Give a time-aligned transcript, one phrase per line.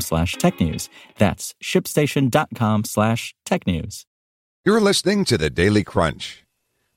[0.00, 0.88] slash tech news.
[1.18, 4.06] That's shipstation.com slash tech news.
[4.64, 6.44] You're listening to the Daily Crunch.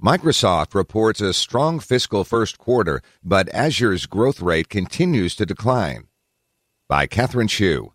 [0.01, 6.07] Microsoft reports a strong fiscal first quarter, but Azure's growth rate continues to decline.
[6.87, 7.93] By Catherine Shu.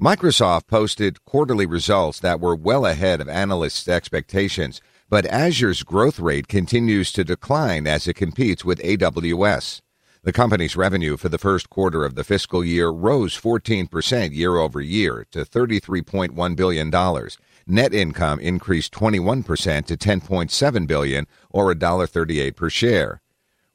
[0.00, 6.48] Microsoft posted quarterly results that were well ahead of analysts' expectations, but Azure's growth rate
[6.48, 9.82] continues to decline as it competes with AWS.
[10.24, 14.80] The company's revenue for the first quarter of the fiscal year rose 14% year over
[14.80, 17.28] year to $33.1 billion.
[17.66, 23.20] Net income increased 21% to 10.7 billion, or $1.38 per share.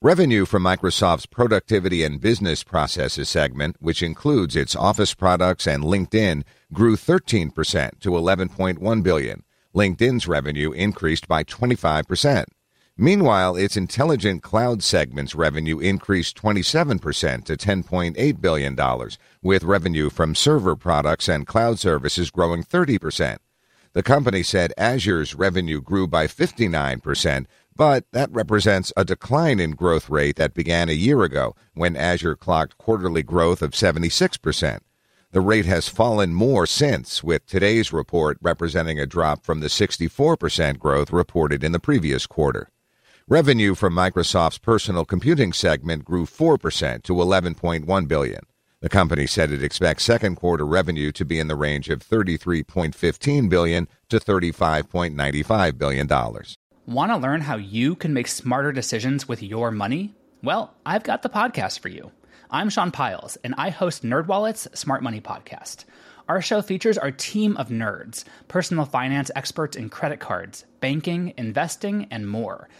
[0.01, 6.43] Revenue from Microsoft's Productivity and Business Processes segment, which includes its Office products and LinkedIn,
[6.71, 9.43] grew 13% to 11.1 billion.
[9.75, 12.45] LinkedIn's revenue increased by 25%.
[12.99, 19.09] Meanwhile, its Intelligent Cloud segment's revenue increased 27% to $10.8 billion,
[19.43, 23.37] with revenue from server products and cloud services growing 30%.
[23.93, 27.45] The company said Azure's revenue grew by 59%,
[27.75, 32.35] but that represents a decline in growth rate that began a year ago when Azure
[32.35, 34.79] clocked quarterly growth of 76%.
[35.33, 40.79] The rate has fallen more since, with today's report representing a drop from the 64%
[40.79, 42.69] growth reported in the previous quarter.
[43.29, 48.39] Revenue from Microsoft's personal computing segment grew 4% to 11.1 billion.
[48.79, 53.49] The company said it expects second quarter revenue to be in the range of 33.15
[53.49, 56.57] billion to 35.95 billion dollars.
[56.85, 60.15] Want to learn how you can make smarter decisions with your money?
[60.41, 62.11] Well, I've got the podcast for you.
[62.49, 65.83] I'm Sean Pyles, and I host NerdWallet's Smart Money Podcast.
[66.29, 72.07] Our show features our team of nerds, personal finance experts in credit cards, banking, investing,
[72.09, 72.69] and more–